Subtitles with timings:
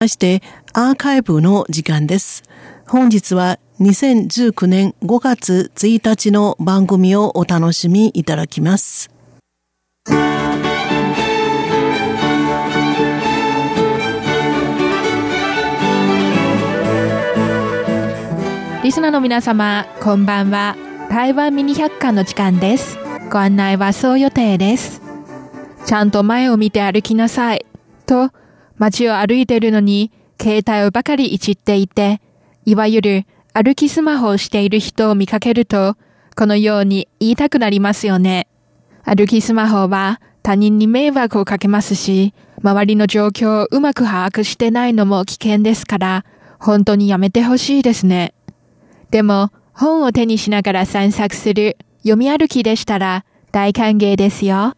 [0.00, 0.42] まして
[0.72, 2.42] アーカイブの時間です。
[2.88, 9.10] 本日は2019年5月1日の番組をお楽しみいただきます。
[18.82, 20.76] リスナーの皆様、こんばんは。
[21.10, 22.96] 台湾ミニ百科の時間です。
[23.30, 25.02] ご案内はそう予定です。
[25.84, 27.66] ちゃんと前を見て歩きなさい。
[28.06, 28.30] と、
[28.80, 30.10] 街を歩いているのに、
[30.40, 32.22] 携帯をばかりいじっていて、
[32.64, 35.96] いわゆる歩きスマホをしている人を見かけると、
[36.34, 38.48] このように言いたくなりますよね。
[39.04, 42.32] 歩きスマホは他人に迷惑をかけますし、
[42.62, 46.24] 周りの状況をうまく把握してないのも危険ですから、
[46.58, 48.32] 本当にやめてほしいですね。
[49.10, 54.74] でも、本を手にしながら散策する読み歩きでしたら大歓迎ですよ。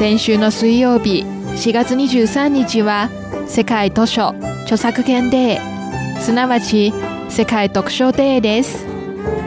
[0.00, 3.10] 先週の水曜日4月23日は
[3.46, 4.28] 世界図書
[4.62, 6.20] 著作権デー。
[6.20, 6.94] すなわち
[7.28, 8.86] 世界読書デーです。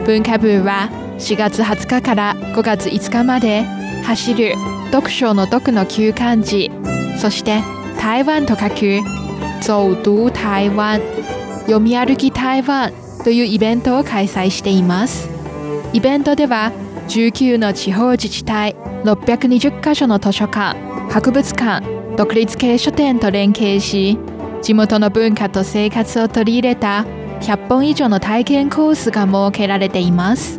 [0.06, 3.62] 文化部は4月20日から5月5日まで
[4.04, 4.54] 走る
[4.92, 6.70] 読書の読の旧漢字
[7.18, 7.60] そして
[8.00, 9.00] 台湾と書く
[9.56, 11.00] 走读台湾
[11.62, 12.92] 読み歩き台湾
[13.24, 15.28] というイベントを開催しています。
[15.92, 16.70] イベントでは
[17.08, 18.74] 19の地方自治体
[19.04, 20.78] 620カ所の図書館
[21.10, 24.18] 博物館独立系書店と連携し
[24.62, 27.04] 地元の文化と生活を取り入れた
[27.40, 30.58] 100本以上の体験コースが設けられています。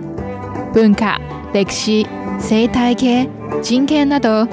[0.73, 1.19] 文化
[1.53, 2.05] 歴史
[2.39, 3.29] 生態系
[3.63, 4.45] 人権など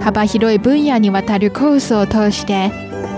[0.00, 2.70] 幅広い分野にわたるコースを通して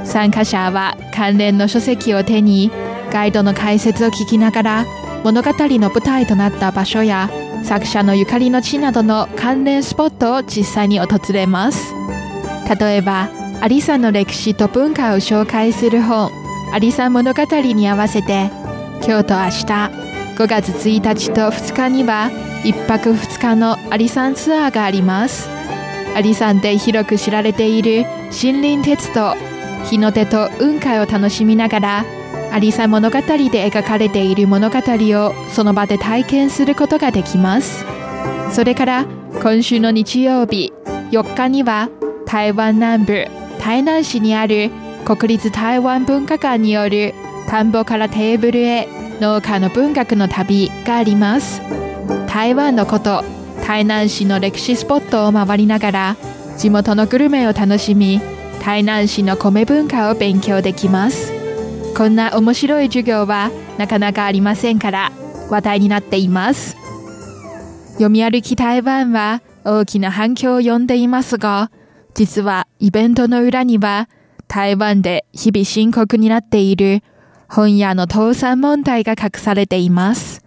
[0.05, 2.71] 参加者は関連の書籍を手に
[3.11, 4.85] ガイドの解説を聞きながら
[5.23, 7.31] 物語の舞台となった場所や
[7.69, 11.93] 作者のゆかりの地などの関連スポットを実際に訪れます。
[12.81, 13.29] 例えば
[13.61, 16.31] アリサの歴史と文化を紹介する本
[16.73, 18.51] アリサ物語に合わせて
[19.07, 19.65] 今日と明日
[20.37, 22.31] 5月1日と2日には
[22.65, 25.51] 1泊2日のアリサンツアーがあります。
[26.17, 29.35] アリサンで広く知られている森林鉄道
[29.85, 32.05] 日の出と雲海を楽しみながら
[32.53, 37.85] アリサ物語で描かれている物語をその場で体験することができます。
[38.53, 39.07] それから
[39.43, 40.73] 今週の日曜日
[41.11, 41.91] 4日には
[42.27, 43.27] 台湾南部
[43.61, 44.71] 台南市にある
[45.05, 47.15] 国立台湾文化館による
[47.49, 48.89] 田んぼからテーブルへ
[49.21, 51.61] 農家の文学の旅があります。
[52.27, 53.23] 台湾のこと
[53.67, 56.17] 台南市の歴史スポットを回りながら
[56.57, 58.21] 地元のグルメを楽しみ
[58.65, 61.38] 台南市の米文化を勉強できます。
[61.99, 65.11] こんな面白い授業はなかなかありませんから
[65.51, 66.77] 話題になっています。
[67.95, 71.73] 読み歩き台湾は大きな反響を呼んでいますが
[72.15, 74.09] 実はイベントの裏には
[74.47, 77.03] 台湾で日々深刻になっている
[77.49, 80.45] 本屋の倒産問題が隠されています。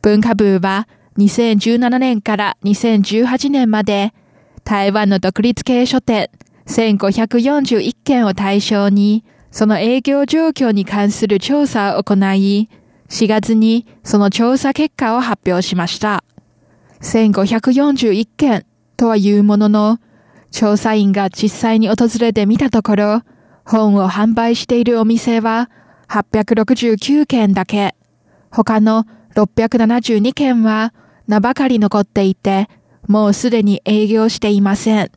[0.00, 0.88] 文化部は
[1.18, 4.14] 2017年から2018年まで
[4.64, 6.30] 台湾の独立系書店
[6.64, 12.68] 1541件を対象にその営業状況に関する調査を行い、
[13.08, 16.24] 4月にその調査結果を発表しました。
[17.00, 18.64] 1541件
[18.96, 19.98] とは言うものの、
[20.50, 23.22] 調査員が実際に訪れてみたところ、
[23.64, 25.70] 本を販売しているお店は
[26.08, 27.94] 869件だけ、
[28.50, 30.92] 他の672件は
[31.26, 32.68] 名ばかり残っていて、
[33.06, 35.10] もうすでに営業していません。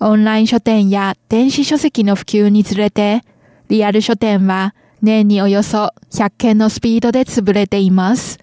[0.00, 3.22] オンライン書店や電子書籍の普及につれて、
[3.70, 8.40] リアル書店は年におよそ100件のスピードで潰れています。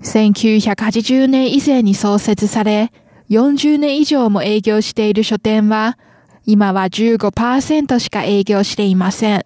[0.00, 2.90] 1980年以前に創設され、
[3.28, 5.98] 40年以上も営業している書店は、
[6.46, 9.44] 今は15%しか営業していません。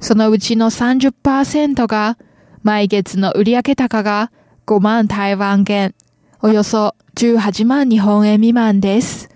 [0.00, 2.16] そのうちの30%が、
[2.62, 4.30] 毎月の売上高が
[4.66, 5.94] 5万台湾元、
[6.40, 9.28] およそ18万日本円未満です。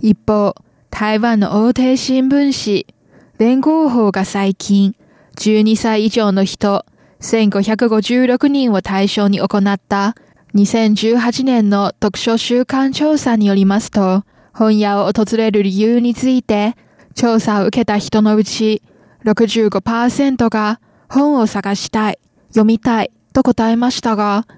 [0.00, 0.54] 一方、
[0.90, 2.97] 台湾の大手新聞紙、
[3.38, 4.96] 連合法が最近、
[5.36, 6.84] 12歳以上の人、
[7.20, 10.16] 1556人を対象に行った
[10.56, 16.74] 2018年の読書週間調査によりますと、本屋を訪れる理由について、
[17.14, 18.82] 調査を受けた人のうち
[19.24, 22.18] 65%が本を探したい、
[22.48, 24.48] 読みたいと答えましたが、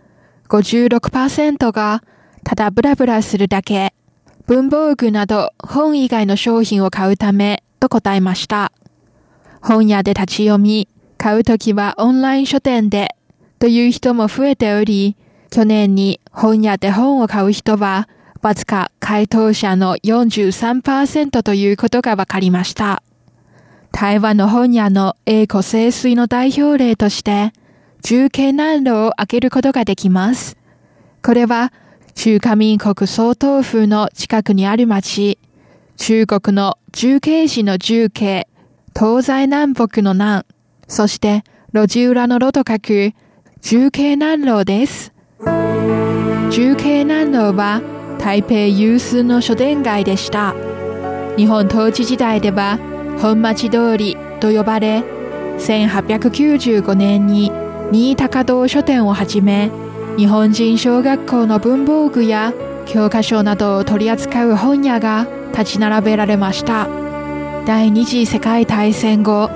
[0.49, 2.03] 56%が
[2.45, 3.93] ただブラブラするだけ、
[4.47, 8.73] 文房具など本以外の商品を買うためと答えました。
[9.61, 10.89] 本屋で立ち読み、
[11.19, 13.17] 買うときはオンライン書店で、
[13.59, 15.17] という人も増えており、
[15.51, 18.09] 去年に本屋で本を買う人は
[18.41, 23.03] わずか回答者の43%ということが分かりました。
[23.93, 27.53] 台湾の本屋の英語清水の代表例として、
[28.03, 30.57] 重慶南路を開けることができます。
[31.23, 31.73] これは
[32.15, 35.39] 中華民国総統府の近くにある町、
[36.03, 38.49] 中国の重慶市の重慶、
[38.99, 40.45] 東西南北の南、
[40.89, 41.45] そして
[41.75, 43.13] 路地裏の路と書く
[43.61, 45.13] 重慶南路です。
[46.51, 47.83] 重慶南路は
[48.19, 50.55] 台北有数の書店街でした。
[51.37, 52.79] 日本統治時代では
[53.21, 55.05] 本町通りと呼ばれ、
[55.59, 57.53] 1895年に
[57.93, 59.71] 新高堂書店をはじめ、
[60.17, 62.55] 日本人小学校の文房具や
[62.87, 66.89] 教科書などを取り扱う本屋が立ち並べられました。
[67.67, 69.51] 第二次世界大戦後、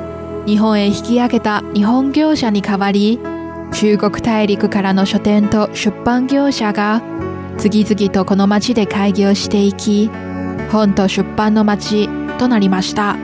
[0.47, 3.19] 日本へ引き上げた日本業者に代わり、
[3.73, 7.03] 中国大陸からの書店と出版業者が
[7.59, 10.11] 次々とこの町で開業していき、
[10.71, 12.09] 本と出版の町
[12.39, 13.17] となりました。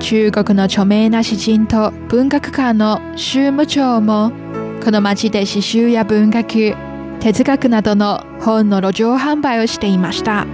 [0.00, 4.32] 中国の著名な詩人と文学館の州務長も、
[4.84, 6.74] この町で詩集や文学、
[7.20, 10.46] 哲学などの本の路上販売をしていました。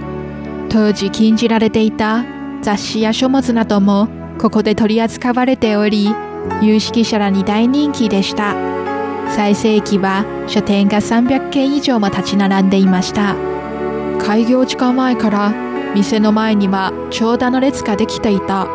[0.75, 2.25] 当時禁じられていた
[2.61, 6.09] 雑誌や書物などもここで取り扱われており、
[6.61, 8.75] 有識者らに大人気でした。
[9.29, 13.35] 最盛期は書店が300軒以上も立ち並んでいました
[14.19, 15.53] 開業時間前から
[15.93, 18.67] 店の前には長蛇の列ができていた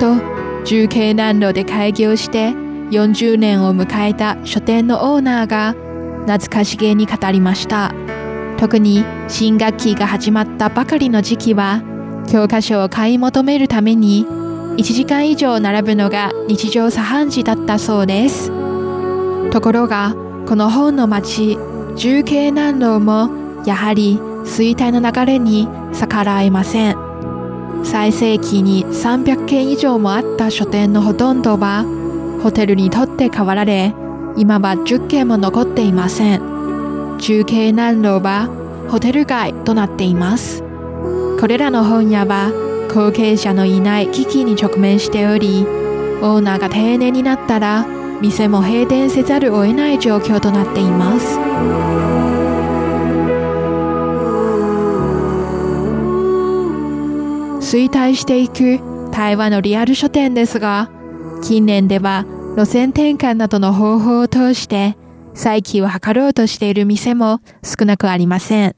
[0.00, 0.16] と
[0.64, 2.50] 重慶南路で開業して
[2.90, 5.74] 40年を迎えた書店のオーナーが
[6.26, 7.94] 懐かしげに語りました
[8.60, 11.82] 特に新学期が始まったばかりの時期は
[12.30, 14.26] 教科書を買い求めるために
[14.76, 18.50] 1時間以上並ぶのが日常茶飯事だったそうです。
[19.50, 20.14] ところが、
[20.46, 21.58] この本の町、
[21.96, 23.30] 重慶南路も、
[23.66, 26.96] やはり衰退の流れに逆らえません。
[27.82, 31.84] 最盛期に300軒以上もあった書店のほとんどは、
[32.42, 33.94] ホテルにとって変わられ、
[34.36, 36.59] 今は10軒も残っていません。
[37.20, 38.48] 重慶南路は
[38.90, 40.62] ホテル街となっています。
[41.38, 42.52] これらの本屋は
[42.92, 45.64] 後継者のいない危機に直面しており、
[46.22, 47.86] オーナーが定年になったら
[48.20, 51.38] 店も閉店せざるを得ない状況となっています
[57.60, 58.80] 衰退していく
[59.10, 60.90] 台湾のリアル書店ですが
[61.42, 62.26] 近年では
[62.56, 64.96] 路線転換などの方法を通して
[65.34, 68.76] 再起を図ろうとしている店も少なくありません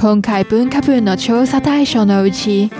[0.00, 2.70] 今回文化部の調査対象のうち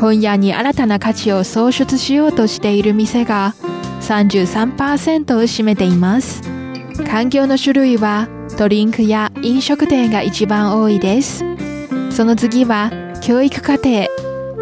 [0.00, 3.54] 本屋に新たな価値を創出しようとしている店が
[4.00, 6.42] 33%を占めています。
[7.06, 11.44] 環境の種類はドリンクや飲食店が一番多いです。
[12.10, 12.90] その次は
[13.22, 14.06] 教育課程、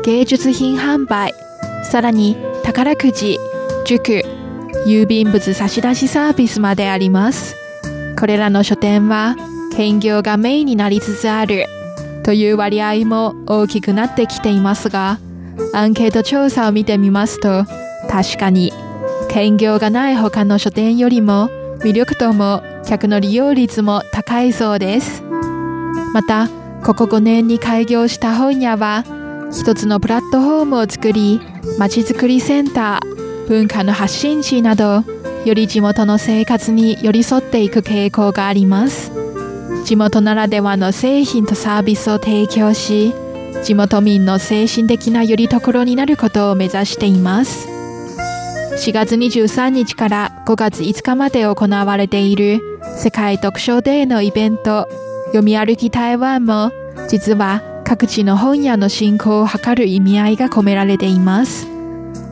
[0.05, 1.35] 芸術品販売、
[1.85, 3.39] さらに宝くじ、
[3.85, 4.23] 塾、
[4.87, 7.66] 郵便物差し出しサービスまであります。
[8.19, 9.37] これらの書店は
[9.77, 11.67] 兼業がメインになりつつある
[12.25, 15.19] という割合も大きくなってきていますが、
[15.73, 17.65] アンケート調査を見てみますと、
[18.09, 18.73] 確かに
[19.29, 25.23] 兼業がない他の書店よりも魅力度も客の利用率も高いそうです。
[26.13, 26.49] また、
[26.85, 29.05] ここ5年に開業した本屋は、
[29.53, 31.41] 一つのプラットフォームを作り、
[31.79, 35.05] まちづくりセンター、文化の発信地など、
[35.47, 39.13] より地元の生活に寄り添っていく傾向があります。
[39.85, 43.15] 地元ならではの製品とサービスを提供し、
[43.63, 47.69] 地元民の精神的なよりどころになることを目指しています。
[47.69, 54.89] 4月23日から5月5日まで行われている世界読書デーのイベント
[55.27, 56.73] 読み歩き台湾も
[57.09, 61.76] 実は各地の本屋の振興を図る意味合いが込められています。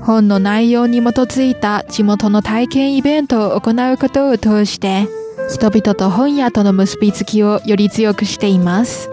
[0.04, 5.08] 本の内容に基づいた地元の体験イベントを行うことを通して
[5.49, 9.11] 人々と本屋との結びつきをより強くしています。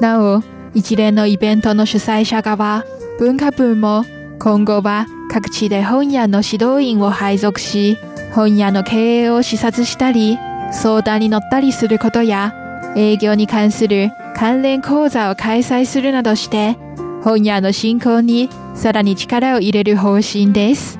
[0.00, 0.42] なお、
[0.74, 2.84] 一連のイベントの主催者側、
[3.18, 4.04] 文化部も
[4.38, 7.98] 今後は各地で本屋の指導員を配属し、
[8.34, 10.38] 本屋の経営を視察したり、
[10.72, 12.54] 相談に乗ったりすることや、
[12.96, 16.76] 営業に関する関連講座を開催するなどして、
[17.22, 20.98] 本屋の振興にさらに力を入れる方針です。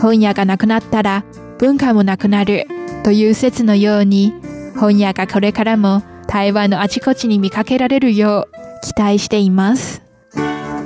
[0.00, 1.24] 本屋がなくなったら
[1.58, 2.66] 文化もなくなる
[3.02, 4.32] という説のように、
[4.78, 10.02] 本屋がこれからも台湾のあちこちに見かけられるよう期待しています。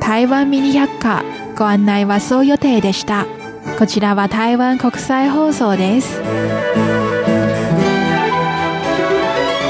[0.00, 1.24] 台湾ミニ百科
[1.56, 3.26] ご案内はそう予定でした。
[3.78, 6.20] こちらは台湾国際放送です。